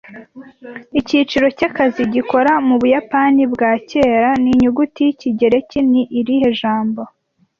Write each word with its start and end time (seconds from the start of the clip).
Icyiciro 0.99 1.47
cyakazi 1.57 2.01
gikora 2.13 2.51
mubuyapani 2.67 3.43
bwakera 3.53 4.29
ninyuguti 4.43 4.99
yikigereki 5.07 5.79
ni 5.91 6.01
irihe 6.19 6.49
jambo 6.59 7.01